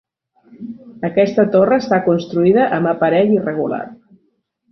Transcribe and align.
Aquesta 1.09 1.45
torre 1.57 1.77
està 1.83 1.99
construïda 2.07 2.65
amb 2.79 2.91
aparell 2.93 3.35
irregular. 3.35 3.83